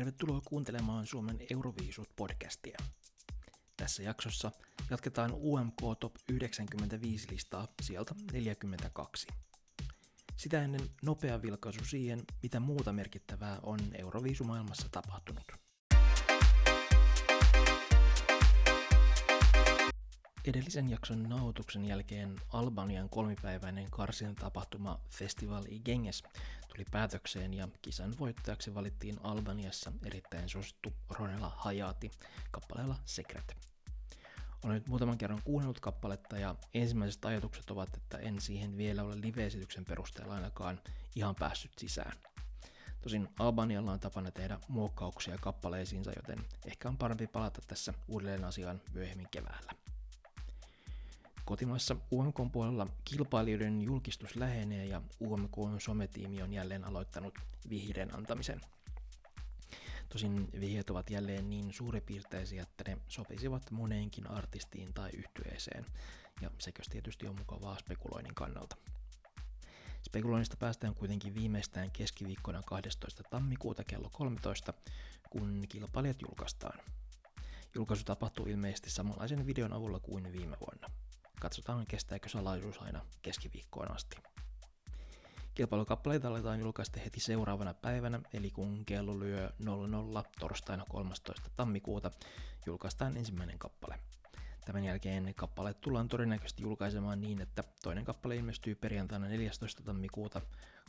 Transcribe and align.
Tervetuloa 0.00 0.40
kuuntelemaan 0.44 1.06
Suomen 1.06 1.38
Euroviisut-podcastia. 1.50 2.84
Tässä 3.76 4.02
jaksossa 4.02 4.50
jatketaan 4.90 5.32
UMK 5.32 5.80
Top 6.00 6.14
95 6.28 7.30
listaa 7.30 7.68
sieltä 7.82 8.14
42. 8.32 9.26
Sitä 10.36 10.62
ennen 10.62 10.80
nopea 11.02 11.42
vilkaisu 11.42 11.84
siihen, 11.84 12.20
mitä 12.42 12.60
muuta 12.60 12.92
merkittävää 12.92 13.58
on 13.62 13.78
Euroviisumaailmassa 13.94 14.88
tapahtunut. 14.90 15.69
Edellisen 20.50 20.90
jakson 20.90 21.22
nauhoituksen 21.22 21.84
jälkeen 21.84 22.36
Albanian 22.48 23.08
kolmipäiväinen 23.08 23.90
karsin 23.90 24.34
tapahtuma 24.34 25.00
Festival 25.10 25.64
i 25.68 25.80
Genges 25.80 26.22
tuli 26.68 26.84
päätökseen 26.90 27.54
ja 27.54 27.68
kisan 27.82 28.14
voittajaksi 28.18 28.74
valittiin 28.74 29.16
Albaniassa 29.22 29.92
erittäin 30.04 30.48
suosittu 30.48 30.92
Ronella 31.10 31.52
Hayati 31.56 32.10
kappaleella 32.50 32.96
Secret. 33.04 33.56
Olen 34.64 34.74
nyt 34.74 34.88
muutaman 34.88 35.18
kerran 35.18 35.42
kuunnellut 35.44 35.80
kappaletta 35.80 36.38
ja 36.38 36.54
ensimmäiset 36.74 37.24
ajatukset 37.24 37.70
ovat, 37.70 37.96
että 37.96 38.18
en 38.18 38.40
siihen 38.40 38.76
vielä 38.76 39.02
ole 39.02 39.20
live-esityksen 39.20 39.84
perusteella 39.84 40.34
ainakaan 40.34 40.80
ihan 41.16 41.34
päässyt 41.34 41.72
sisään. 41.78 42.16
Tosin 43.02 43.28
Albanialla 43.38 43.92
on 43.92 44.00
tapana 44.00 44.30
tehdä 44.30 44.58
muokkauksia 44.68 45.38
kappaleisiinsa, 45.38 46.12
joten 46.16 46.38
ehkä 46.66 46.88
on 46.88 46.98
parempi 46.98 47.26
palata 47.26 47.60
tässä 47.66 47.94
uudelleen 48.08 48.44
asiaan 48.44 48.80
myöhemmin 48.92 49.28
keväällä. 49.30 49.72
Kotimaassa 51.50 51.96
UMK 52.12 52.36
puolella 52.52 52.86
kilpailijoiden 53.04 53.82
julkistus 53.82 54.36
lähenee 54.36 54.86
ja 54.86 55.02
UMK 55.20 55.56
sometiimi 55.78 56.42
on 56.42 56.52
jälleen 56.52 56.84
aloittanut 56.84 57.38
vihreän 57.68 58.14
antamisen. 58.14 58.60
Tosin 60.08 60.48
vihjeet 60.60 60.90
ovat 60.90 61.10
jälleen 61.10 61.50
niin 61.50 61.72
suuripiirteisiä, 61.72 62.62
että 62.62 62.84
ne 62.86 62.98
sopisivat 63.08 63.70
moneenkin 63.70 64.30
artistiin 64.30 64.94
tai 64.94 65.10
yhtyeeseen, 65.16 65.86
ja 66.40 66.50
sekös 66.58 66.86
tietysti 66.88 67.26
on 67.28 67.38
mukavaa 67.38 67.78
spekuloinnin 67.78 68.34
kannalta. 68.34 68.76
Spekuloinnista 70.02 70.56
päästään 70.56 70.94
kuitenkin 70.94 71.34
viimeistään 71.34 71.90
keskiviikkona 71.90 72.62
12. 72.66 73.22
tammikuuta 73.30 73.84
kello 73.84 74.10
13, 74.12 74.74
kun 75.30 75.64
kilpailijat 75.68 76.22
julkaistaan. 76.22 76.78
Julkaisu 77.74 78.04
tapahtuu 78.04 78.46
ilmeisesti 78.46 78.90
samanlaisen 78.90 79.46
videon 79.46 79.72
avulla 79.72 80.00
kuin 80.00 80.32
viime 80.32 80.56
vuonna. 80.60 80.90
Katsotaan, 81.40 81.86
kestääkö 81.86 82.28
salaisuus 82.28 82.82
aina 82.82 83.00
keskiviikkoon 83.22 83.92
asti. 83.92 84.16
Kilpailukappaleita 85.54 86.28
aletaan 86.28 86.60
julkaista 86.60 87.00
heti 87.00 87.20
seuraavana 87.20 87.74
päivänä, 87.74 88.20
eli 88.32 88.50
kun 88.50 88.84
kello 88.84 89.20
lyö 89.20 89.50
00 89.58 90.24
torstaina 90.40 90.84
13. 90.88 91.50
tammikuuta, 91.56 92.10
julkaistaan 92.66 93.16
ensimmäinen 93.16 93.58
kappale. 93.58 93.98
Tämän 94.64 94.84
jälkeen 94.84 95.34
kappaleet 95.34 95.80
tullaan 95.80 96.08
todennäköisesti 96.08 96.62
julkaisemaan 96.62 97.20
niin, 97.20 97.40
että 97.40 97.64
toinen 97.82 98.04
kappale 98.04 98.36
ilmestyy 98.36 98.74
perjantaina 98.74 99.28
14. 99.28 99.82
tammikuuta, 99.82 100.40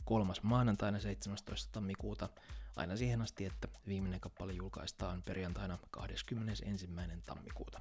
kolmas 0.04 0.42
maanantaina 0.42 1.00
17. 1.00 1.72
tammikuuta, 1.72 2.28
aina 2.76 2.96
siihen 2.96 3.22
asti, 3.22 3.44
että 3.44 3.68
viimeinen 3.86 4.20
kappale 4.20 4.52
julkaistaan 4.52 5.22
perjantaina 5.22 5.78
21. 5.90 6.88
tammikuuta. 7.26 7.80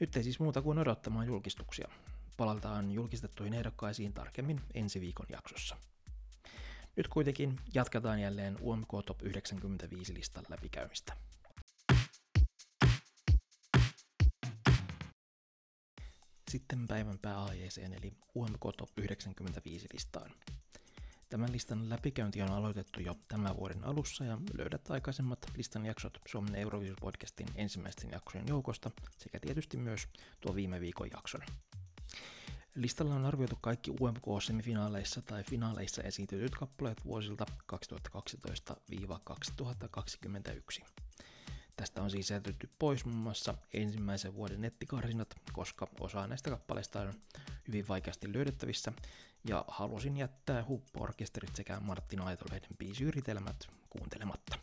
Nyt 0.00 0.16
ei 0.16 0.22
siis 0.22 0.40
muuta 0.40 0.62
kuin 0.62 0.78
odottamaan 0.78 1.26
julkistuksia. 1.26 1.88
Palataan 2.36 2.92
julkistettuihin 2.92 3.54
ehdokkaisiin 3.54 4.12
tarkemmin 4.12 4.60
ensi 4.74 5.00
viikon 5.00 5.26
jaksossa. 5.28 5.76
Nyt 6.96 7.08
kuitenkin 7.08 7.60
jatketaan 7.74 8.20
jälleen 8.20 8.56
UMK 8.62 8.88
Top 9.06 9.22
95 9.22 10.14
listan 10.14 10.44
läpikäymistä. 10.48 11.16
Sitten 16.50 16.86
päivän 16.88 17.18
pääaiheeseen 17.18 17.92
eli 17.94 18.12
UMK 18.34 18.62
Top 18.76 18.90
95 18.96 19.86
listaan. 19.92 20.30
Tämän 21.30 21.52
listan 21.52 21.88
läpikäynti 21.88 22.42
on 22.42 22.50
aloitettu 22.50 23.00
jo 23.00 23.16
tämän 23.28 23.56
vuoden 23.56 23.84
alussa 23.84 24.24
ja 24.24 24.38
löydät 24.54 24.90
aikaisemmat 24.90 25.38
listan 25.56 25.86
jaksot 25.86 26.18
Suomen 26.28 26.54
Eurovisus-podcastin 26.54 27.46
ensimmäisten 27.54 28.10
jaksojen 28.10 28.48
joukosta 28.48 28.90
sekä 29.18 29.40
tietysti 29.40 29.76
myös 29.76 30.08
tuo 30.40 30.54
viime 30.54 30.80
viikon 30.80 31.10
jakson. 31.10 31.40
Listalla 32.74 33.14
on 33.14 33.24
arvioitu 33.24 33.58
kaikki 33.60 33.90
UMK-semifinaaleissa 33.90 35.22
tai 35.22 35.44
finaaleissa 35.44 36.02
esitetyt 36.02 36.54
kappaleet 36.54 37.04
vuosilta 37.04 37.46
2012-2021. 37.72 37.76
Tästä 41.80 42.02
on 42.02 42.10
siis 42.10 42.30
jätetty 42.30 42.70
pois 42.78 43.04
muun 43.04 43.18
muassa 43.18 43.54
ensimmäisen 43.72 44.34
vuoden 44.34 44.60
nettikarsinat, 44.60 45.34
koska 45.52 45.88
osa 46.00 46.26
näistä 46.26 46.50
kappaleista 46.50 47.00
on 47.00 47.14
hyvin 47.68 47.88
vaikeasti 47.88 48.32
löydettävissä, 48.32 48.92
ja 49.48 49.64
halusin 49.68 50.16
jättää 50.16 50.64
hupporkesterit 50.68 51.56
sekä 51.56 51.80
Martin 51.80 52.20
Aitolehden 52.20 52.76
biisiyritelmät 52.78 53.68
kuuntelematta. 53.90 54.58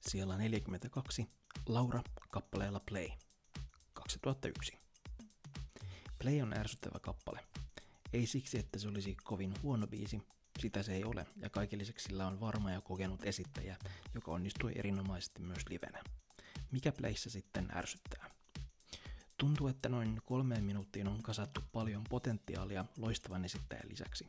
Siellä 0.00 0.36
42, 0.36 1.26
Laura 1.66 2.02
kappaleella 2.30 2.80
Play, 2.80 3.08
2001. 3.92 4.78
Play 6.18 6.42
on 6.42 6.58
ärsyttävä 6.58 6.98
kappale. 6.98 7.40
Ei 8.12 8.26
siksi, 8.26 8.58
että 8.58 8.78
se 8.78 8.88
olisi 8.88 9.16
kovin 9.24 9.54
huono 9.62 9.86
biisi, 9.86 10.22
sitä 10.60 10.82
se 10.82 10.94
ei 10.94 11.04
ole, 11.04 11.26
ja 11.36 11.50
kaiken 11.50 11.78
lisäksi 11.78 12.08
sillä 12.08 12.26
on 12.26 12.40
varma 12.40 12.70
ja 12.70 12.80
kokenut 12.80 13.24
esittäjä, 13.24 13.76
joka 14.14 14.32
onnistui 14.32 14.72
erinomaisesti 14.74 15.42
myös 15.42 15.62
livenä. 15.68 16.02
Mikä 16.70 16.92
pleissä 16.92 17.30
sitten 17.30 17.68
ärsyttää? 17.76 18.30
Tuntuu, 19.38 19.68
että 19.68 19.88
noin 19.88 20.20
kolmeen 20.24 20.64
minuuttiin 20.64 21.08
on 21.08 21.22
kasattu 21.22 21.60
paljon 21.72 22.04
potentiaalia 22.10 22.84
loistavan 22.96 23.44
esittäjän 23.44 23.88
lisäksi. 23.88 24.28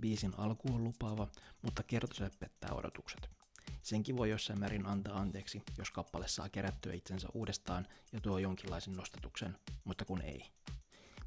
Biisin 0.00 0.32
alku 0.36 0.74
on 0.74 0.84
lupaava, 0.84 1.28
mutta 1.62 1.82
kertose 1.82 2.30
pettää 2.38 2.70
odotukset. 2.72 3.30
Senkin 3.82 4.16
voi 4.16 4.30
jossain 4.30 4.58
määrin 4.58 4.86
antaa 4.86 5.18
anteeksi, 5.18 5.62
jos 5.78 5.90
kappale 5.90 6.28
saa 6.28 6.48
kerättyä 6.48 6.92
itsensä 6.92 7.28
uudestaan 7.34 7.86
ja 8.12 8.20
tuo 8.20 8.38
jonkinlaisen 8.38 8.94
nostatuksen, 8.94 9.58
mutta 9.84 10.04
kun 10.04 10.22
ei. 10.22 10.50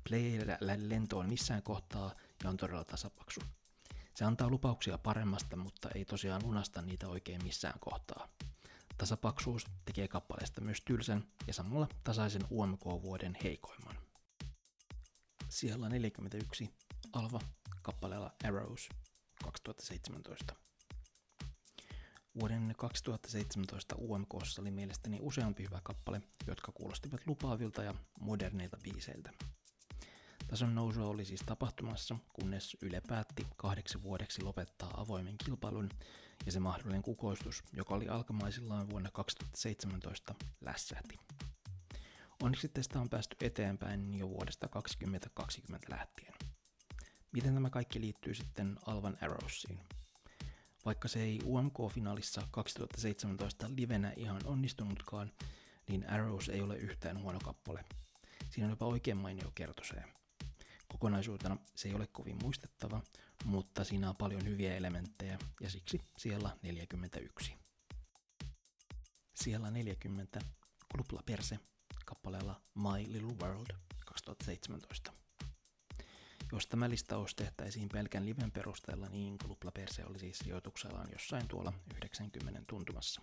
Play 0.09 0.21
ei 0.21 0.39
lentoon 0.77 1.29
missään 1.29 1.63
kohtaa 1.63 2.15
ja 2.43 2.49
on 2.49 2.57
todella 2.57 2.83
tasapaksu. 2.83 3.41
Se 4.13 4.25
antaa 4.25 4.49
lupauksia 4.49 4.97
paremmasta, 4.97 5.55
mutta 5.55 5.89
ei 5.95 6.05
tosiaan 6.05 6.41
lunasta 6.43 6.81
niitä 6.81 7.07
oikein 7.07 7.43
missään 7.43 7.79
kohtaa. 7.79 8.27
Tasapaksuus 8.97 9.65
tekee 9.85 10.07
kappaleesta 10.07 10.61
myös 10.61 10.81
tylsän 10.81 11.27
ja 11.47 11.53
samalla 11.53 11.87
tasaisen 12.03 12.41
UMK-vuoden 12.51 13.37
heikoimman. 13.43 13.95
Siellä 15.49 15.89
41 15.89 16.69
Alva 17.13 17.39
kappaleella 17.81 18.33
Arrows 18.43 18.89
2017. 19.43 20.55
Vuoden 22.39 22.75
2017 22.77 23.95
UMKssa 23.99 24.61
oli 24.61 24.71
mielestäni 24.71 25.19
useampi 25.21 25.63
hyvä 25.63 25.79
kappale, 25.83 26.21
jotka 26.47 26.71
kuulostivat 26.71 27.21
lupaavilta 27.27 27.83
ja 27.83 27.93
moderneilta 28.19 28.77
biiseiltä. 28.83 29.31
Tason 30.53 30.75
nousua 30.75 31.07
oli 31.07 31.25
siis 31.25 31.43
tapahtumassa, 31.45 32.15
kunnes 32.33 32.77
Yle 32.81 33.01
päätti 33.07 33.47
kahdeksi 33.55 34.03
vuodeksi 34.03 34.41
lopettaa 34.41 35.01
avoimen 35.01 35.35
kilpailun 35.45 35.89
ja 36.45 36.51
se 36.51 36.59
mahdollinen 36.59 37.01
kukoistus, 37.01 37.63
joka 37.71 37.95
oli 37.95 38.07
alkamaisillaan 38.07 38.89
vuonna 38.89 39.11
2017, 39.11 40.35
lässähti. 40.61 41.19
Onneksi 42.43 42.69
tästä 42.69 42.99
on 42.99 43.09
päästy 43.09 43.35
eteenpäin 43.41 44.13
jo 44.13 44.29
vuodesta 44.29 44.67
2020 44.67 45.87
lähtien. 45.89 46.33
Miten 47.31 47.53
tämä 47.53 47.69
kaikki 47.69 48.01
liittyy 48.01 48.33
sitten 48.33 48.77
Alvan 48.85 49.17
Arrowsiin? 49.21 49.79
Vaikka 50.85 51.07
se 51.07 51.21
ei 51.21 51.39
UMK-finaalissa 51.45 52.47
2017 52.51 53.69
livenä 53.75 54.13
ihan 54.17 54.41
onnistunutkaan, 54.45 55.31
niin 55.89 56.09
Arrows 56.09 56.49
ei 56.49 56.61
ole 56.61 56.77
yhtään 56.77 57.21
huono 57.21 57.39
kappale. 57.43 57.85
Siinä 58.49 58.65
on 58.65 58.71
jopa 58.71 58.85
oikein 58.85 59.17
mainio 59.17 59.51
kertoseen. 59.55 60.22
Kokonaisuutena 60.93 61.57
se 61.75 61.87
ei 61.87 61.95
ole 61.95 62.07
kovin 62.07 62.37
muistettava, 62.43 63.01
mutta 63.45 63.83
siinä 63.83 64.09
on 64.09 64.15
paljon 64.15 64.45
hyviä 64.45 64.75
elementtejä 64.75 65.39
ja 65.61 65.69
siksi 65.69 66.01
siellä 66.17 66.57
41. 66.61 67.55
Siellä 69.33 69.71
40 69.71 70.39
Klupla 70.91 71.23
Perse 71.25 71.59
kappaleella 72.05 72.61
My 72.75 73.13
Little 73.13 73.33
World 73.41 73.75
2017. 74.05 75.13
Jos 76.51 76.67
tämä 76.67 76.89
listaus 76.89 77.35
tehtäisiin 77.35 77.89
pelkän 77.89 78.25
liven 78.25 78.51
perusteella, 78.51 79.09
niin 79.09 79.37
Klupla 79.37 79.71
Perse 79.71 80.05
oli 80.05 80.19
siis 80.19 80.37
sijoituksellaan 80.39 81.07
jossain 81.11 81.47
tuolla 81.47 81.73
90 81.95 82.61
tuntumassa. 82.67 83.21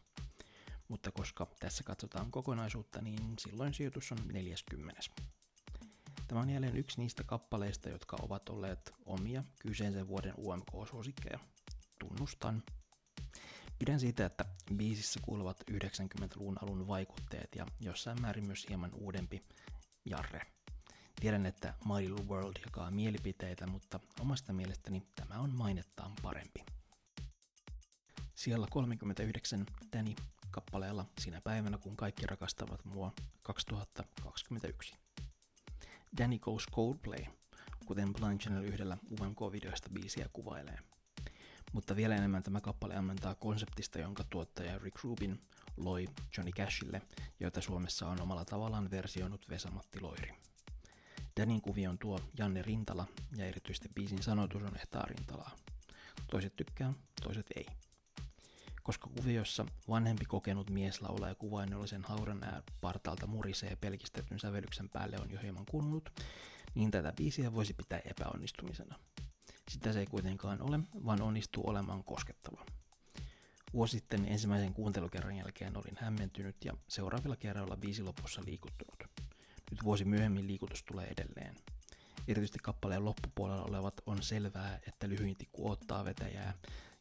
Mutta 0.88 1.10
koska 1.10 1.46
tässä 1.60 1.84
katsotaan 1.84 2.30
kokonaisuutta, 2.30 3.00
niin 3.00 3.34
silloin 3.38 3.74
sijoitus 3.74 4.12
on 4.12 4.18
40. 4.32 5.00
Tämä 6.30 6.40
on 6.40 6.50
jälleen 6.50 6.76
yksi 6.76 7.00
niistä 7.00 7.24
kappaleista, 7.24 7.88
jotka 7.88 8.16
ovat 8.22 8.48
olleet 8.48 8.94
omia 9.06 9.44
kyseisen 9.62 10.08
vuoden 10.08 10.34
UMK-suosikkeja. 10.38 11.38
tunnustan. 11.98 12.62
Pidän 13.78 14.00
siitä, 14.00 14.26
että 14.26 14.44
biisissä 14.76 15.20
kuuluvat 15.22 15.64
90-luvun 15.70 16.58
alun 16.62 16.88
vaikutteet 16.88 17.48
ja 17.56 17.66
jossain 17.80 18.20
määrin 18.20 18.46
myös 18.46 18.66
hieman 18.68 18.90
uudempi 18.94 19.42
jarre. 20.04 20.40
Tiedän, 21.20 21.46
että 21.46 21.74
My 21.84 22.08
Little 22.08 22.26
World 22.26 22.56
jakaa 22.64 22.90
mielipiteitä, 22.90 23.66
mutta 23.66 24.00
omasta 24.20 24.52
mielestäni 24.52 25.02
tämä 25.14 25.40
on 25.40 25.50
mainettaan 25.50 26.12
parempi. 26.22 26.64
Siellä 28.34 28.66
39 28.70 29.66
Danny 29.96 30.14
kappaleella 30.50 31.06
Sinä 31.20 31.40
päivänä, 31.40 31.78
kun 31.78 31.96
kaikki 31.96 32.26
rakastavat 32.26 32.84
mua 32.84 33.12
2021. 33.42 34.94
Danny 36.18 36.38
Goes 36.38 36.66
Coldplay, 36.72 37.24
kuten 37.86 38.12
Blind 38.12 38.40
Channel 38.40 38.64
yhdellä 38.64 38.98
UMK-videoista 39.20 39.88
biisiä 39.92 40.28
kuvailee. 40.32 40.78
Mutta 41.72 41.96
vielä 41.96 42.16
enemmän 42.16 42.42
tämä 42.42 42.60
kappale 42.60 42.96
ammentaa 42.96 43.34
konseptista, 43.34 43.98
jonka 43.98 44.24
tuottaja 44.30 44.78
Rick 44.78 45.04
Rubin 45.04 45.40
loi 45.76 46.08
Johnny 46.36 46.52
Cashille, 46.52 47.02
joita 47.40 47.60
Suomessa 47.60 48.08
on 48.08 48.20
omalla 48.20 48.44
tavallaan 48.44 48.90
versioinut 48.90 49.48
Vesamatti 49.48 50.00
Loiri. 50.00 50.32
Danin 51.40 51.60
kuvion 51.60 51.98
tuo 51.98 52.20
Janne 52.38 52.62
Rintala 52.62 53.06
ja 53.36 53.46
erityisesti 53.46 53.88
biisin 53.94 54.22
sanotus 54.22 54.62
on 54.62 54.76
Ehtaa 54.76 55.06
Rintalaa. 55.06 55.56
Toiset 56.30 56.56
tykkää, 56.56 56.92
toiset 57.22 57.46
ei. 57.56 57.66
Koska 58.90 59.10
kuviossa 59.16 59.66
vanhempi 59.88 60.24
kokenut 60.24 60.70
mies 60.70 61.00
laulaa 61.00 61.34
kuvainnollisen 61.34 62.04
haudan 62.04 62.44
ää 62.44 62.62
partaalta 62.80 63.26
murisee 63.26 63.76
pelkistetyn 63.76 64.38
sävellyksen 64.38 64.88
päälle 64.88 65.16
on 65.20 65.30
jo 65.30 65.38
hieman 65.42 65.66
kunnut, 65.70 66.10
niin 66.74 66.90
tätä 66.90 67.12
biisiä 67.16 67.52
voisi 67.52 67.74
pitää 67.74 68.00
epäonnistumisena. 68.04 68.98
Sitä 69.70 69.92
se 69.92 70.00
ei 70.00 70.06
kuitenkaan 70.06 70.62
ole, 70.62 70.80
vaan 71.06 71.22
onnistuu 71.22 71.68
olemaan 71.70 72.04
koskettava. 72.04 72.66
Vuosi 73.72 73.98
sitten 73.98 74.28
ensimmäisen 74.28 74.74
kuuntelukerran 74.74 75.36
jälkeen 75.36 75.76
olin 75.76 75.96
hämmentynyt 76.00 76.56
ja 76.64 76.72
seuraavilla 76.88 77.36
kerroilla 77.36 77.76
biisi 77.76 78.02
lopussa 78.02 78.42
liikuttunut. 78.46 79.04
Nyt 79.70 79.84
vuosi 79.84 80.04
myöhemmin 80.04 80.46
liikutus 80.46 80.82
tulee 80.82 81.06
edelleen. 81.06 81.54
Erityisesti 82.28 82.58
kappaleen 82.62 83.04
loppupuolella 83.04 83.64
olevat 83.64 83.94
on 84.06 84.22
selvää, 84.22 84.78
että 84.86 85.08
lyhyin 85.08 85.36
tikku 85.36 85.70
ottaa 85.70 86.04
vetäjää 86.04 86.54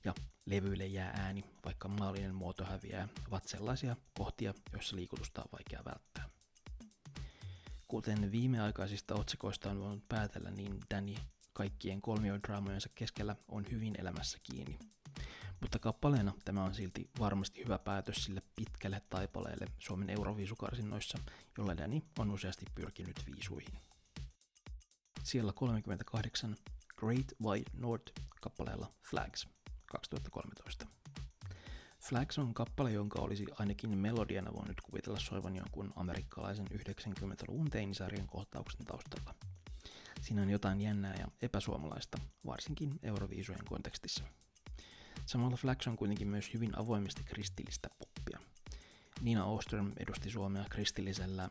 ja 0.03 0.13
levyille 0.50 0.86
jää 0.86 1.10
ääni, 1.10 1.44
vaikka 1.66 1.88
maallinen 1.88 2.36
muoto 2.36 2.66
häviää, 2.66 3.07
ovat 3.28 3.48
sellaisia 3.48 3.96
kohtia, 4.18 4.54
joissa 4.74 4.96
liikutusta 4.96 5.42
on 5.42 5.50
vaikea 5.51 5.86
välttää. 5.86 6.30
Kuten 7.88 8.31
viimeaikaisista 8.31 9.16
otsikoista 9.16 9.72
on 9.72 9.80
voinut 9.80 10.07
päätellä, 10.07 10.51
niin 10.51 10.80
Danny 10.94 11.16
kaikkien 11.54 12.01
kolmiodraamojensa 12.01 12.90
keskellä 12.96 13.36
on 13.48 13.66
hyvin 13.72 13.96
elämässä 14.00 14.38
kiinni. 14.44 14.80
Mutta 15.62 15.80
kappaleena 15.80 16.34
tämä 16.46 16.63
on 16.63 16.75
silti 16.75 17.10
varmasti 17.19 17.63
hyvä 17.63 17.80
päätös 17.80 18.24
sille 18.24 18.42
pitkälle 18.56 19.01
taipaleelle 19.10 19.66
Suomen 19.80 20.10
Euroviisukarsinnoissa, 20.10 21.18
jolla 21.57 21.78
Danny 21.78 22.01
on 22.19 22.31
useasti 22.31 22.66
pyrkinyt 22.75 23.24
viisuihin. 23.25 23.80
Siellä 25.24 25.54
38 25.54 26.56
Great 26.98 27.28
White 27.44 27.72
North 27.74 28.13
kappaleella 28.42 28.94
Flags 29.10 29.48
2013. 29.89 30.88
Flags 32.00 32.39
on 32.39 32.53
kappale, 32.53 32.91
jonka 32.91 33.21
olisi 33.21 33.45
ainakin 33.59 33.97
melodiana 33.97 34.53
voinut 34.53 34.81
kuvitella 34.81 35.19
soivan 35.19 35.56
jonkun 35.56 35.94
amerikkalaisen 35.95 36.68
90-luvun 36.74 37.69
teinisarjan 37.69 38.27
kohtauksen 38.27 38.86
taustalla. 38.86 39.36
Siinä 40.21 40.41
on 40.41 40.50
jotain 40.50 40.81
jännää 40.81 41.15
ja 41.19 41.27
epäsuomalaista, 41.41 42.18
varsinkin 42.45 43.00
Euroviisujen 43.03 43.65
kontekstissa. 43.69 44.24
Samalla 45.25 45.57
Flags 45.57 45.88
on 45.88 45.97
kuitenkin 45.97 46.27
myös 46.27 46.53
hyvin 46.53 46.80
avoimesti 46.80 47.24
kristillistä 47.24 47.89
poppia. 47.97 48.39
Nina 49.21 49.45
Oström 49.45 49.91
edusti 49.97 50.30
Suomea 50.30 50.65
kristillisellä, 50.69 51.50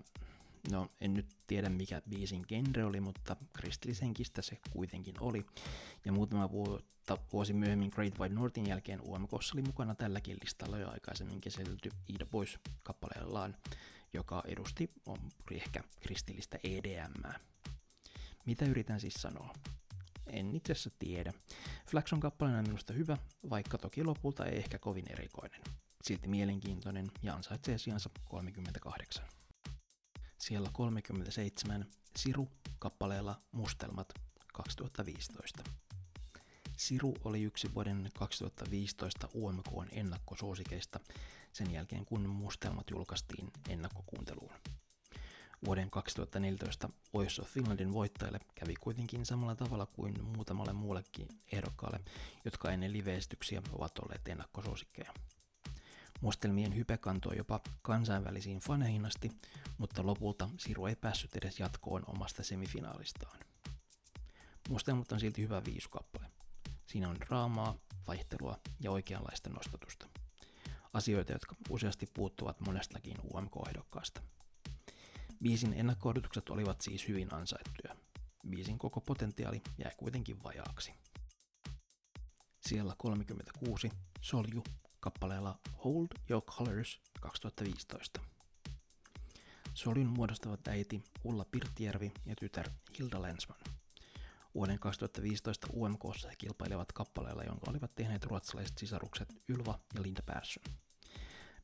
no 0.71 0.91
en 1.01 1.15
nyt 1.15 1.27
tiedä 1.47 1.69
mikä 1.69 2.03
biisin 2.09 2.45
genre 2.49 2.85
oli, 2.85 3.01
mutta 3.01 3.37
kristillishenkistä 3.53 4.43
se 4.43 4.59
kuitenkin 4.71 5.15
oli. 5.21 5.47
Ja 6.05 6.13
muutama 6.13 6.51
vuotta, 6.51 7.19
vuosi 7.33 7.53
myöhemmin 7.53 7.91
Great 7.95 8.19
White 8.19 8.35
Northin 8.35 8.67
jälkeen 8.67 9.01
UMKssa 9.01 9.55
oli 9.55 9.63
mukana 9.63 9.95
tälläkin 9.95 10.37
listalla 10.43 10.79
jo 10.79 10.91
aikaisemmin 10.91 11.41
käsitelty 11.41 11.91
Ida 12.09 12.27
Boys 12.27 12.59
kappaleellaan, 12.83 13.57
joka 14.13 14.43
edusti 14.47 14.91
on 15.07 15.19
ehkä 15.51 15.85
kristillistä 16.01 16.59
EDM. 16.65 17.33
Mitä 18.47 18.65
yritän 18.65 19.01
siis 19.01 19.15
sanoa? 19.15 19.55
En 20.27 20.57
itse 20.57 20.73
asiassa 20.73 20.91
tiedä. 20.99 21.33
Kappaleena 22.21 22.59
on 22.59 22.65
minusta 22.65 22.93
hyvä, 22.93 23.17
vaikka 23.51 23.79
toki 23.79 24.05
lopulta 24.05 24.47
ei 24.47 24.59
ehkä 24.59 24.79
kovin 24.79 25.13
erikoinen. 25.13 25.61
Silti 26.03 26.29
mielenkiintoinen 26.29 27.11
ja 27.23 27.35
ansaitsee 27.35 27.79
sijansa 27.79 28.11
38. 28.25 29.38
Siellä 30.39 30.69
37 30.73 31.87
Siru 32.17 32.49
kappaleella 32.79 33.41
Mustelmat 33.53 34.13
2015. 34.53 35.65
Siru 36.77 37.15
oli 37.25 37.43
yksi 37.43 37.75
vuoden 37.75 38.11
2015 38.19 39.29
UMKn 39.35 39.89
ennakkosuosikeista 39.93 41.01
sen 41.53 41.71
jälkeen 41.71 42.05
kun 42.05 42.29
Mustelmat 42.29 42.91
julkaistiin 42.91 43.51
ennakkokuunteluun. 43.69 44.53
Vuoden 45.67 45.91
2014 45.91 46.91
Voice 47.15 47.43
of 47.43 47.49
Finlandin 47.49 47.93
voittajalle 47.93 48.41
kävi 48.55 48.75
kuitenkin 48.81 49.27
samalla 49.27 49.55
tavalla 49.55 49.87
kuin 49.87 50.25
muutamalle 50.25 50.73
muullekin 50.73 51.29
ehdokkaalle, 51.53 52.01
jotka 52.45 52.71
ennen 52.71 52.93
liveestyksiä 52.93 53.63
ovat 53.73 53.99
olleet 53.99 54.29
ennakkosuosikkeja. 54.29 55.15
Mustelmien 56.21 56.77
hype 56.77 56.97
kantoi 56.97 57.37
jopa 57.37 57.61
kansainvälisiin 57.83 58.61
faneihin 58.61 59.07
asti, 59.07 59.31
mutta 59.79 60.07
lopulta 60.07 60.49
Siru 60.59 60.87
ei 60.87 60.97
päässyt 60.97 61.37
edes 61.37 61.61
jatkoon 61.61 62.03
omasta 62.07 62.43
semifinaalistaan. 62.43 63.39
Mustelmat 64.69 65.13
on 65.13 65.21
silti 65.21 65.43
hyvä 65.43 65.63
viisukappale. 65.65 66.27
Siinä 66.87 67.09
on 67.09 67.21
draamaa, 67.21 67.75
vaihtelua 68.07 68.59
ja 68.81 68.91
oikeanlaista 68.91 69.51
nostatusta. 69.51 70.09
Asioita, 70.93 71.33
jotka 71.33 71.57
useasti 71.71 72.07
puuttuvat 72.15 72.61
monestakin 72.61 73.17
UMK-ehdokkaasta. 73.35 74.23
Biisin 75.43 75.73
ennakko 75.73 76.15
olivat 76.51 76.81
siis 76.81 77.09
hyvin 77.09 77.35
ansaittuja. 77.35 77.97
Biisin 78.49 78.79
koko 78.79 79.01
potentiaali 79.01 79.63
jäi 79.79 79.93
kuitenkin 79.97 80.43
vajaaksi. 80.43 80.95
Siellä 82.61 82.95
36 82.99 83.91
Solju 84.21 84.65
kappaleella 85.01 85.59
Hold 85.85 86.09
Your 86.31 86.43
Colors 86.43 87.01
2015. 87.21 88.21
Soljun 89.75 90.07
muodostavat 90.07 90.69
äiti 90.69 91.03
Ulla 91.25 91.45
Pirttijärvi 91.45 92.13
ja 92.27 92.35
tytär 92.37 92.71
Hilda 92.99 93.23
Lensman. 93.23 93.61
Vuoden 94.55 94.79
2015 94.79 95.67
UMKssa 95.73 96.29
he 96.29 96.35
kilpailevat 96.39 96.93
kappaleella, 96.93 97.45
jonka 97.45 97.71
olivat 97.71 97.95
tehneet 97.95 98.25
ruotsalaiset 98.25 98.79
sisarukset 98.79 99.35
Ylva 99.49 99.79
ja 99.95 100.03
Linda 100.03 100.23
Persson. 100.23 100.65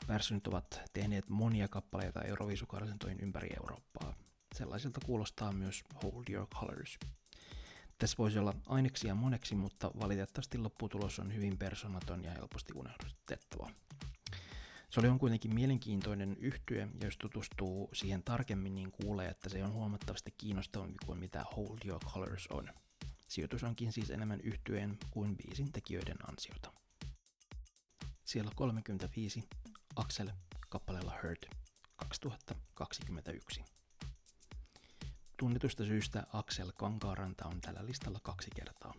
Personit 0.06 0.46
ovat 0.46 0.80
tehneet 0.92 1.28
monia 1.28 1.68
kappaleita 1.68 2.22
Euroviisukarsintoihin 2.22 3.20
ympäri 3.20 3.48
Eurooppaa. 3.56 4.14
Sellaisilta 4.54 5.00
kuulostaa 5.06 5.52
myös 5.52 5.84
Hold 6.02 6.24
Your 6.30 6.46
Colors. 6.46 6.98
Tässä 7.98 8.16
voisi 8.18 8.38
olla 8.38 8.54
aineksia 8.66 9.14
moneksi, 9.14 9.54
mutta 9.54 9.90
valitettavasti 10.00 10.58
lopputulos 10.58 11.18
on 11.18 11.34
hyvin 11.34 11.58
persoonaton 11.58 12.24
ja 12.24 12.30
helposti 12.30 12.72
unohdettava. 12.76 13.70
Se 14.90 15.00
oli 15.00 15.08
on 15.08 15.18
kuitenkin 15.18 15.54
mielenkiintoinen 15.54 16.36
yhtye, 16.40 16.88
ja 17.00 17.06
jos 17.06 17.16
tutustuu 17.16 17.90
siihen 17.92 18.22
tarkemmin, 18.22 18.74
niin 18.74 18.92
kuulee, 18.92 19.28
että 19.28 19.48
se 19.48 19.64
on 19.64 19.72
huomattavasti 19.72 20.34
kiinnostavampi 20.38 20.96
kuin 21.06 21.18
mitä 21.18 21.44
Hold 21.56 21.78
Your 21.84 22.04
Colors 22.04 22.46
on. 22.46 22.68
Sijoitus 23.28 23.62
onkin 23.62 23.92
siis 23.92 24.10
enemmän 24.10 24.40
yhtyeen 24.40 24.98
kuin 25.10 25.36
biisin 25.36 25.72
tekijöiden 25.72 26.30
ansiota. 26.30 26.72
Siellä 28.24 28.50
35 28.56 29.48
Axel 29.96 30.30
kappaleella 30.68 31.18
Hurt 31.22 31.46
2021. 31.96 33.64
Tunnetusta 35.44 35.84
syystä 35.84 36.26
Axel 36.32 36.72
Kankaaranta 36.76 37.46
on 37.46 37.60
tällä 37.60 37.86
listalla 37.86 38.20
kaksi 38.22 38.50
kertaa. 38.56 38.94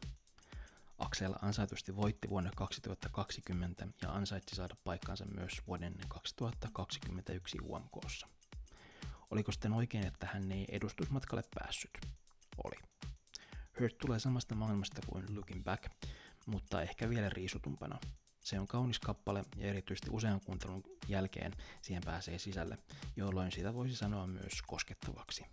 Axel 0.97 1.33
ansaitusti 1.41 1.95
voitti 1.95 2.29
vuonna 2.29 2.51
2020 2.55 3.87
ja 4.01 4.11
ansaitsi 4.11 4.55
saada 4.55 4.75
paikkansa 4.83 5.25
myös 5.25 5.61
vuoden 5.67 5.95
2021 6.07 7.57
UMKssa. 7.63 8.27
Oliko 9.31 9.51
sitten 9.51 9.73
oikein, 9.73 10.07
että 10.07 10.27
hän 10.33 10.51
ei 10.51 10.65
edustusmatkalle 10.71 11.43
päässyt? 11.59 11.91
Oli. 12.63 12.75
Hurt 13.79 13.97
tulee 13.97 14.19
samasta 14.19 14.55
maailmasta 14.55 15.01
kuin 15.07 15.35
Looking 15.35 15.63
Back, 15.63 15.83
mutta 16.45 16.81
ehkä 16.81 17.09
vielä 17.09 17.29
riisutumpana– 17.29 17.99
se 18.43 18.59
on 18.59 18.67
kaunis 18.67 18.99
kappale 18.99 19.45
ja 19.57 19.67
erityisesti 19.67 20.09
usean 20.11 20.41
kuuntelun 20.41 20.83
jälkeen 21.07 21.51
siihen 21.81 22.03
pääsee 22.05 22.39
sisälle, 22.39 22.77
jolloin 23.15 23.51
sitä 23.51 23.73
voisi 23.73 23.95
sanoa 23.95 24.27
myös 24.27 24.61
koskettavaksi. 24.67 25.45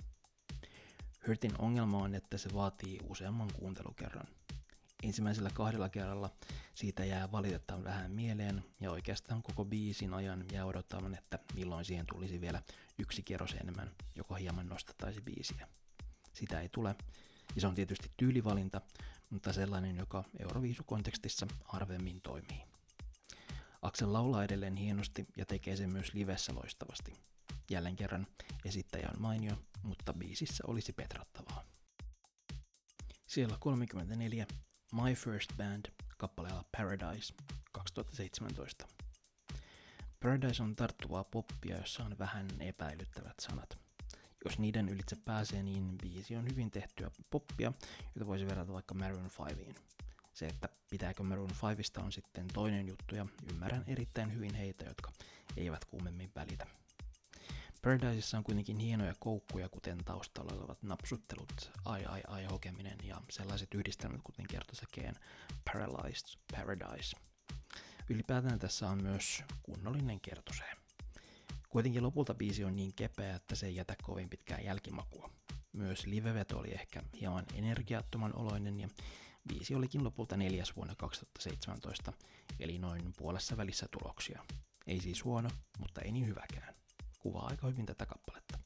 Hurtin 1.26 1.52
ongelma 1.58 1.98
on, 1.98 2.14
että 2.14 2.38
se 2.38 2.54
vaatii 2.54 3.00
useamman 3.08 3.48
kuuntelukerran. 3.54 4.26
Ensimmäisellä 5.02 5.50
kahdella 5.54 5.88
kerralla 5.88 6.30
siitä 6.74 7.04
jää 7.04 7.32
valitettavan 7.32 7.84
vähän 7.84 8.10
mieleen, 8.10 8.64
ja 8.80 8.90
oikeastaan 8.90 9.42
koko 9.42 9.64
biisin 9.64 10.14
ajan 10.14 10.44
jää 10.52 10.64
odottamaan, 10.64 11.14
että 11.14 11.38
milloin 11.54 11.84
siihen 11.84 12.06
tulisi 12.06 12.40
vielä 12.40 12.62
yksi 12.98 13.22
kierros 13.22 13.54
enemmän, 13.60 13.90
joka 14.14 14.34
hieman 14.34 14.68
nostattaisi 14.68 15.20
biisiä. 15.20 15.68
Sitä 16.32 16.60
ei 16.60 16.68
tule, 16.68 16.94
ja 17.54 17.60
se 17.60 17.66
on 17.66 17.74
tietysti 17.74 18.10
tyylivalinta, 18.16 18.80
mutta 19.30 19.52
sellainen, 19.52 19.96
joka 19.96 20.24
Euroviisukontekstissa 20.38 21.46
harvemmin 21.64 22.20
toimii. 22.20 22.62
Axel 23.82 24.12
laulaa 24.12 24.44
edelleen 24.44 24.76
hienosti 24.76 25.26
ja 25.36 25.46
tekee 25.46 25.76
sen 25.76 25.92
myös 25.92 26.14
livessä 26.14 26.54
loistavasti. 26.54 27.12
Jälleen 27.70 27.96
kerran 27.96 28.26
esittäjä 28.64 29.08
on 29.14 29.22
mainio, 29.22 29.52
mutta 29.82 30.12
biisissä 30.12 30.64
olisi 30.66 30.92
petrattavaa. 30.92 31.64
Siellä 33.26 33.56
34 33.60 34.46
My 34.92 35.14
First 35.14 35.50
Band 35.56 35.86
kappaleella 36.18 36.64
Paradise 36.76 37.34
2017. 37.72 38.86
Paradise 40.22 40.62
on 40.62 40.76
tarttuvaa 40.76 41.24
poppia, 41.24 41.76
jossa 41.76 42.04
on 42.04 42.18
vähän 42.18 42.48
epäilyttävät 42.60 43.34
sanat. 43.40 43.78
Jos 44.44 44.58
niiden 44.58 44.88
ylitse 44.88 45.16
pääsee, 45.16 45.62
niin 45.62 45.98
biisi 45.98 46.36
on 46.36 46.44
hyvin 46.50 46.70
tehtyä 46.70 47.10
poppia, 47.30 47.72
jota 48.14 48.26
voisi 48.26 48.46
verrata 48.46 48.72
vaikka 48.72 48.94
Maroon 48.94 49.30
5iin. 49.30 49.74
Se, 50.32 50.46
että 50.46 50.68
pitääkö 50.90 51.22
Maroon 51.22 51.50
5ista 51.50 52.04
on 52.04 52.12
sitten 52.12 52.48
toinen 52.48 52.88
juttu 52.88 53.14
ja 53.14 53.26
ymmärrän 53.50 53.84
erittäin 53.86 54.34
hyvin 54.34 54.54
heitä, 54.54 54.84
jotka 54.84 55.12
eivät 55.56 55.84
kuumemmin 55.84 56.32
välitä. 56.34 56.66
Paradisessa 57.82 58.38
on 58.38 58.44
kuitenkin 58.44 58.78
hienoja 58.78 59.14
koukkuja, 59.18 59.68
kuten 59.68 59.98
taustalla 60.04 60.52
olevat 60.52 60.82
napsuttelut, 60.82 61.70
ai 61.84 62.04
ai 62.04 62.22
ai 62.28 62.44
hokeminen 62.44 62.98
ja 63.04 63.20
sellaiset 63.30 63.74
yhdistelmät, 63.74 64.20
kuten 64.24 64.46
kertosäkeen 64.46 65.14
Paralyzed 65.72 66.38
Paradise. 66.52 67.16
Ylipäätään 68.08 68.58
tässä 68.58 68.88
on 68.88 69.02
myös 69.02 69.44
kunnollinen 69.62 70.20
kertosee. 70.20 70.72
Kuitenkin 71.68 72.02
lopulta 72.02 72.34
biisi 72.34 72.64
on 72.64 72.76
niin 72.76 72.94
kepeä, 72.94 73.36
että 73.36 73.54
se 73.54 73.66
ei 73.66 73.76
jätä 73.76 73.94
kovin 74.02 74.30
pitkää 74.30 74.58
jälkimakua. 74.60 75.30
Myös 75.72 76.06
liveveto 76.06 76.58
oli 76.58 76.72
ehkä 76.72 77.02
hieman 77.20 77.46
energiattoman 77.54 78.36
oloinen 78.36 78.80
ja 78.80 78.88
biisi 79.48 79.74
olikin 79.74 80.04
lopulta 80.04 80.36
neljäs 80.36 80.76
vuonna 80.76 80.94
2017, 80.94 82.12
eli 82.60 82.78
noin 82.78 83.12
puolessa 83.16 83.56
välissä 83.56 83.86
tuloksia. 83.90 84.44
Ei 84.86 85.00
siis 85.00 85.24
huono, 85.24 85.48
mutta 85.78 86.00
ei 86.00 86.12
niin 86.12 86.26
hyväkään 86.26 86.71
kuvaa 87.22 87.46
aika 87.46 87.66
hyvin 87.66 87.86
tätä 87.86 88.06
kappaletta. 88.06 88.58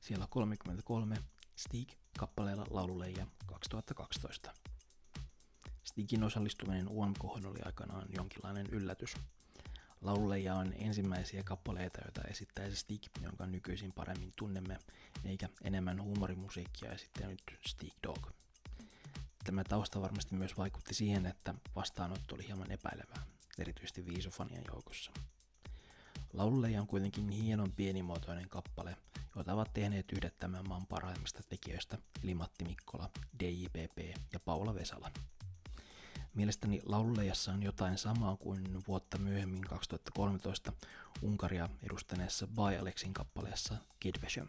Siellä 0.00 0.26
33 0.30 1.16
Stig 1.56 1.88
kappaleella 2.18 2.66
laululeija 2.70 3.26
2012. 3.46 4.54
Stigin 5.84 6.24
osallistuminen 6.24 6.88
UMK 6.88 7.24
oli 7.24 7.60
aikanaan 7.64 8.06
jonkinlainen 8.16 8.66
yllätys. 8.66 9.14
Laululeija 10.00 10.54
on 10.54 10.74
ensimmäisiä 10.78 11.42
kappaleita, 11.42 11.98
joita 12.04 12.22
esittää 12.22 12.70
Stig, 12.70 13.02
jonka 13.22 13.46
nykyisin 13.46 13.92
paremmin 13.92 14.32
tunnemme, 14.36 14.78
eikä 15.24 15.48
enemmän 15.64 16.02
huumorimusiikkia 16.02 16.92
esittänyt 16.92 17.42
Stig 17.66 17.92
Dog. 18.06 18.26
Tämä 19.44 19.64
tausta 19.64 20.00
varmasti 20.00 20.34
myös 20.34 20.56
vaikutti 20.56 20.94
siihen, 20.94 21.26
että 21.26 21.54
vastaanotto 21.76 22.34
oli 22.34 22.46
hieman 22.46 22.70
epäilevää, 22.70 23.22
erityisesti 23.58 24.06
viisufanien 24.06 24.64
joukossa. 24.68 25.12
Laululeija 26.38 26.80
on 26.80 26.86
kuitenkin 26.86 27.28
hienon 27.28 27.72
pienimuotoinen 27.72 28.48
kappale, 28.48 28.96
jota 29.36 29.52
ovat 29.52 29.72
tehneet 29.74 30.12
yhdet 30.12 30.38
tämän 30.38 30.68
maan 30.68 30.86
parhaimmista 30.86 31.42
tekijöistä, 31.42 31.98
eli 32.22 32.34
Matti 32.34 32.64
Mikkola, 32.64 33.10
DJPP 33.40 33.98
ja 34.32 34.40
Paula 34.40 34.74
Vesala. 34.74 35.10
Mielestäni 36.34 36.80
laululeijassa 36.84 37.52
on 37.52 37.62
jotain 37.62 37.98
samaa 37.98 38.36
kuin 38.36 38.82
vuotta 38.88 39.18
myöhemmin 39.18 39.62
2013 39.62 40.72
Unkaria 41.22 41.68
edustaneessa 41.82 42.46
By 42.46 42.76
Alexin 42.80 43.14
kappaleessa 43.14 43.76
Kid 44.00 44.14
Vesham, 44.22 44.48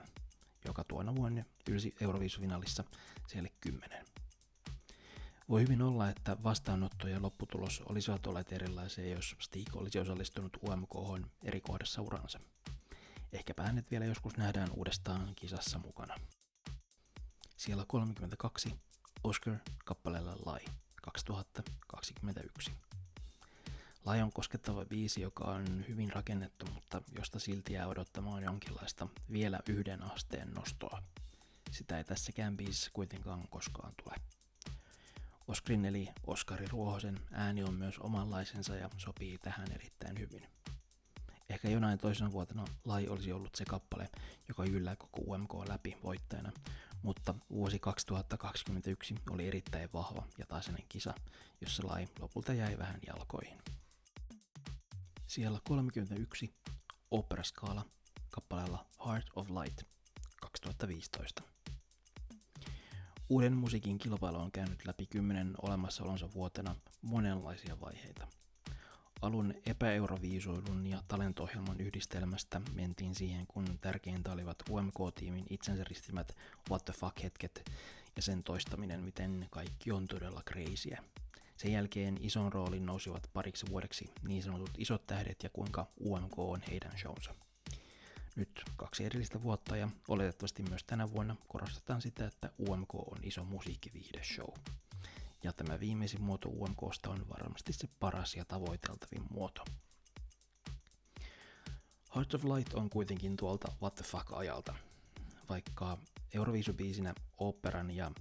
joka 0.66 0.84
tuona 0.84 1.16
vuonna 1.16 1.44
ylsi 1.70 1.96
Euroviisufinaalissa 2.02 2.84
siellä 3.28 3.50
10. 3.62 4.06
Voi 5.50 5.62
hyvin 5.62 5.82
olla, 5.82 6.10
että 6.10 6.38
vastaanotto 6.44 7.08
ja 7.08 7.22
lopputulos 7.22 7.82
olisivat 7.86 8.28
olleet 8.28 8.52
erilaisia, 8.52 9.10
jos 9.10 9.36
Stig 9.40 9.76
olisi 9.76 10.00
osallistunut 10.00 10.58
UMK 10.70 11.26
eri 11.44 11.62
kohdassa 11.62 12.02
uransa. 12.02 12.40
Ehkäpä 13.34 13.64
hänet 13.64 13.92
vielä 13.92 14.06
joskus 14.06 14.38
nähdään 14.38 14.70
uudestaan 14.72 15.34
kisassa 15.36 15.80
mukana. 15.80 16.16
Siellä 17.58 17.84
32 17.88 18.76
Oscar 19.24 19.56
kappaleella 19.86 20.36
Lai 20.46 20.60
2021. 21.02 22.72
Lai 24.06 24.22
on 24.22 24.32
koskettava 24.32 24.86
biisi, 24.86 25.22
joka 25.22 25.44
on 25.44 25.86
hyvin 25.88 26.14
rakennettu, 26.14 26.66
mutta 26.74 27.02
josta 27.18 27.40
silti 27.40 27.74
jää 27.74 27.88
odottamaan 27.88 28.44
jonkinlaista 28.44 29.08
vielä 29.32 29.60
yhden 29.70 30.04
asteen 30.04 30.54
nostoa. 30.54 31.04
Sitä 31.72 31.98
ei 31.98 32.04
tässäkään 32.04 32.58
biisissä 32.58 32.90
kuitenkaan 32.94 33.48
koskaan 33.50 33.94
tule. 34.04 34.16
Oskrin 35.50 35.86
eli 35.86 36.10
Oskari 36.28 36.66
Ruohosen 36.68 37.20
ääni 37.32 37.64
on 37.64 37.74
myös 37.74 38.00
omanlaisensa 38.00 38.76
ja 38.76 38.90
sopii 38.98 39.38
tähän 39.38 39.72
erittäin 39.72 40.20
hyvin. 40.20 40.48
Ehkä 41.50 41.70
jonain 41.70 42.00
toisena 42.00 42.32
vuotena 42.32 42.66
Lai 42.86 43.08
olisi 43.08 43.32
ollut 43.32 43.56
se 43.56 43.66
kappale, 43.66 44.10
joka 44.48 44.64
yllää 44.64 44.96
koko 44.96 45.22
UMK 45.22 45.54
läpi 45.68 45.98
voittajana, 46.04 46.52
mutta 47.02 47.36
vuosi 47.50 47.80
2021 47.80 49.16
oli 49.30 49.48
erittäin 49.48 49.90
vahva 49.94 50.24
ja 50.38 50.46
tasainen 50.46 50.86
kisa, 50.90 51.14
jossa 51.62 51.88
Lai 51.88 52.08
lopulta 52.20 52.54
jäi 52.54 52.78
vähän 52.78 53.00
jalkoihin. 53.08 53.58
Siellä 55.28 55.60
31 55.64 56.54
Opera-skaala 57.12 57.86
kappaleella 58.30 58.86
Heart 59.06 59.28
of 59.36 59.50
Light 59.50 59.82
2015. 60.42 61.44
Uuden 63.30 63.54
musiikin 63.54 63.98
kilpailu 63.98 64.38
on 64.38 64.52
käynyt 64.52 64.86
läpi 64.86 65.06
kymmenen 65.06 65.56
olemassaolonsa 65.62 66.34
vuotena 66.34 66.76
monenlaisia 67.02 67.80
vaiheita. 67.82 68.28
Alun 69.22 69.54
epäeuroviisuilun 69.66 70.88
ja 70.88 71.04
talentohjelman 71.08 71.82
yhdistelmästä 71.82 72.62
mentiin 72.74 73.16
siihen, 73.16 73.48
kun 73.48 73.66
tärkeintä 73.82 74.32
olivat 74.32 74.58
UMK-tiimin 74.70 75.46
itsensä 75.50 75.84
ristimät 75.84 76.38
what 76.70 76.86
the 76.86 76.94
fuck 76.94 77.24
hetket 77.24 77.72
ja 78.16 78.22
sen 78.22 78.44
toistaminen, 78.44 79.04
miten 79.04 79.48
kaikki 79.50 79.92
on 79.92 80.08
todella 80.08 80.42
kreisiä. 80.46 81.04
Sen 81.58 81.72
jälkeen 81.72 82.18
ison 82.22 82.54
roolin 82.54 82.86
nousivat 82.86 83.30
pariksi 83.34 83.66
vuodeksi 83.70 84.12
niin 84.28 84.44
sanotut 84.44 84.72
isot 84.78 85.08
tähdet 85.08 85.44
ja 85.44 85.50
kuinka 85.50 85.88
UMK 86.00 86.40
on 86.40 86.62
heidän 86.70 86.98
shownsa. 86.98 87.49
Nyt 88.40 88.64
kaksi 88.76 89.06
edellistä 89.06 89.44
vuotta 89.44 89.78
ja 89.78 89.90
oletettavasti 90.08 90.64
myös 90.64 90.84
tänä 90.84 91.12
vuonna 91.12 91.36
korostetaan 91.48 92.02
sitä, 92.02 92.28
että 92.28 92.52
UMK 92.70 92.96
on 92.96 93.18
iso 93.24 93.44
musiikkiviihdeshow. 93.44 94.50
Ja 95.44 95.54
tämä 95.54 95.80
viimeisin 95.80 96.22
muoto 96.22 96.50
UMKsta 96.50 97.10
on 97.10 97.30
varmasti 97.30 97.74
se 97.74 97.88
paras 98.00 98.36
ja 98.36 98.46
tavoiteltavin 98.46 99.24
muoto. 99.30 99.66
Heart 102.16 102.34
of 102.34 102.44
Light 102.44 102.74
on 102.74 102.90
kuitenkin 102.90 103.38
tuolta 103.38 103.72
What 103.82 103.96
the 103.96 104.06
fuck-ajalta. 104.06 104.76
Vaikka 105.50 105.98
Euroviisubiisinä 106.34 107.14
operan 107.38 107.92
ja 107.92 108.12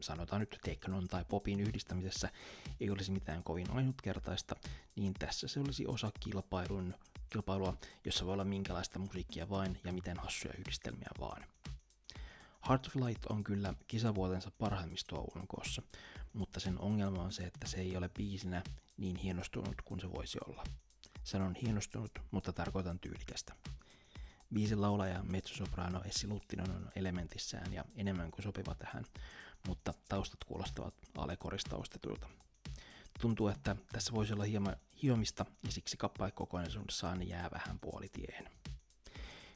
sanotaan 0.00 0.40
nyt 0.40 0.58
teknon 0.64 1.08
tai 1.08 1.24
popin 1.24 1.60
yhdistämisessä 1.60 2.30
ei 2.80 2.90
olisi 2.90 3.12
mitään 3.12 3.42
kovin 3.42 3.70
ainutkertaista, 3.70 4.56
niin 4.96 5.14
tässä 5.14 5.48
se 5.48 5.60
olisi 5.60 5.86
osa 5.86 6.10
kilpailun 6.20 6.94
kilpailua, 7.28 7.76
jossa 8.04 8.26
voi 8.26 8.32
olla 8.32 8.44
minkälaista 8.44 8.98
musiikkia 8.98 9.48
vain 9.48 9.80
ja 9.84 9.92
miten 9.92 10.16
hassuja 10.18 10.54
yhdistelmiä 10.58 11.08
vaan. 11.20 11.44
Heart 12.68 12.86
of 12.86 12.96
Light 12.96 13.26
on 13.26 13.44
kyllä 13.44 13.74
kisavuotensa 13.86 14.50
parhaimmistoa 14.58 15.24
UMKssa, 15.36 15.82
mutta 16.32 16.60
sen 16.60 16.78
ongelma 16.78 17.22
on 17.22 17.32
se, 17.32 17.42
että 17.42 17.68
se 17.68 17.76
ei 17.76 17.96
ole 17.96 18.08
biisinä 18.08 18.62
niin 18.96 19.16
hienostunut 19.16 19.82
kuin 19.84 20.00
se 20.00 20.12
voisi 20.12 20.38
olla. 20.46 20.64
Sanon 21.24 21.54
hienostunut, 21.54 22.10
mutta 22.30 22.52
tarkoitan 22.52 22.98
tyylikästä. 22.98 23.54
Biisin 24.54 24.80
laulaja 24.80 25.22
mezzosoprano 25.22 26.02
Essi 26.04 26.28
Luttinen 26.28 26.70
on 26.70 26.90
elementissään 26.96 27.72
ja 27.72 27.84
enemmän 27.96 28.30
kuin 28.30 28.42
sopiva 28.42 28.74
tähän, 28.74 29.04
mutta 29.68 29.94
taustat 30.08 30.44
kuulostavat 30.44 30.94
alekorista 31.18 31.76
ostetulta. 31.76 32.28
Tuntuu, 33.18 33.48
että 33.48 33.76
tässä 33.92 34.12
voisi 34.12 34.32
olla 34.32 34.44
hieman 34.44 34.76
hiomista 35.02 35.46
ja 35.64 35.72
siksi 35.72 35.96
kappale 35.96 36.30
kokonaisuudessaan 36.30 37.28
jää 37.28 37.50
vähän 37.50 37.78
puolitiehen. 37.80 38.50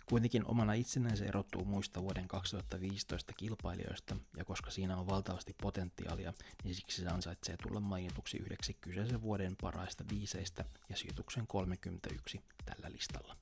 Kuitenkin 0.07 0.47
omana 0.47 0.73
itsenään 0.73 1.17
se 1.17 1.25
erottuu 1.25 1.65
muista 1.65 2.03
vuoden 2.03 2.29
2015 2.29 3.33
kilpailijoista, 3.33 4.17
ja 4.37 4.45
koska 4.45 4.71
siinä 4.71 4.97
on 4.97 5.07
valtavasti 5.07 5.55
potentiaalia, 5.63 6.35
niin 6.65 6.75
siksi 6.75 7.03
se 7.03 7.09
ansaitsee 7.09 7.57
tulla 7.57 7.81
mainituksi 7.81 8.37
yhdeksi 8.37 8.75
kyseisen 8.81 9.23
vuoden 9.23 9.57
paraista 9.61 10.05
biiseistä 10.05 10.65
ja 10.89 10.97
sijoituksen 10.97 11.47
31 11.47 12.41
tällä 12.65 12.93
listalla. 12.93 13.37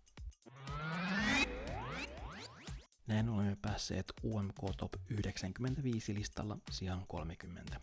Näin 3.06 3.28
olemme 3.28 3.56
päässeet 3.62 4.12
UMK 4.24 4.60
Top 4.76 4.92
95 5.08 6.14
listalla 6.14 6.58
sijaan 6.70 7.04
30. 7.08 7.80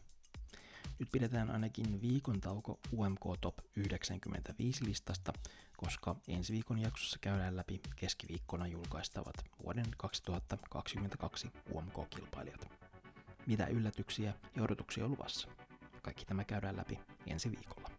Nyt 0.99 1.09
pidetään 1.11 1.51
ainakin 1.51 2.01
viikon 2.01 2.41
tauko 2.41 2.79
UMK 2.91 3.21
Top 3.41 3.57
95 3.75 4.85
listasta, 4.85 5.33
koska 5.77 6.15
ensi 6.27 6.53
viikon 6.53 6.79
jaksossa 6.79 7.17
käydään 7.21 7.55
läpi 7.55 7.81
keskiviikkona 7.95 8.67
julkaistavat 8.67 9.35
vuoden 9.63 9.85
2022 9.97 11.51
UMK-kilpailijat. 11.71 12.67
Mitä 13.47 13.67
yllätyksiä 13.67 14.33
ja 14.55 14.63
odotuksia 14.63 15.05
on 15.05 15.11
luvassa? 15.11 15.47
Kaikki 16.01 16.25
tämä 16.25 16.43
käydään 16.43 16.77
läpi 16.77 16.99
ensi 17.27 17.51
viikolla. 17.51 17.89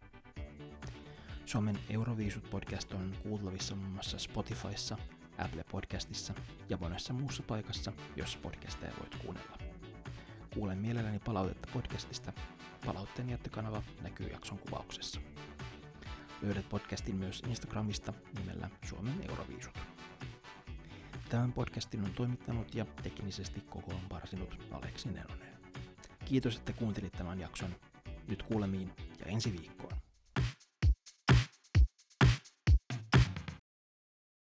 Suomen 1.47 1.79
Euroviisut 1.91 2.51
podcast 2.51 2.93
on 2.93 3.17
kuultavissa 3.23 3.77
muun 3.77 3.93
muassa 3.93 4.19
Spotifyssa, 4.19 4.99
Apple 5.39 5.65
Podcastissa 5.71 6.35
ja 6.69 6.77
monessa 6.77 7.13
muussa 7.13 7.43
paikassa, 7.43 7.93
jossa 8.17 8.39
podcasteja 8.39 8.93
voit 9.01 9.15
kuunnella. 9.15 9.68
Kuulen 10.55 10.79
mielelläni 10.79 11.19
palautetta 11.19 11.69
podcastista. 11.73 12.33
Palautteen 12.87 13.31
jättökanava 13.31 13.83
näkyy 14.03 14.27
jakson 14.27 14.59
kuvauksessa. 14.59 15.21
Löydät 16.43 16.69
podcastin 16.69 17.17
myös 17.17 17.43
Instagramista 17.49 18.13
nimellä 18.39 18.71
Suomen 18.85 19.25
Euroviisut. 19.29 19.79
Tämän 21.29 21.53
podcastin 21.53 22.05
on 22.05 22.11
toimittanut 22.13 22.75
ja 22.75 22.85
teknisesti 23.03 23.61
kokoon 23.61 24.01
parsinut 24.09 24.59
Aleksi 24.71 25.09
Nenonen. 25.09 25.59
Kiitos, 26.25 26.57
että 26.57 26.73
kuuntelit 26.73 27.13
tämän 27.13 27.41
jakson. 27.41 27.75
Nyt 28.29 28.43
kuulemiin 28.43 28.93
ja 29.21 29.27
ensi 29.27 29.53
viikkoon. 29.53 30.08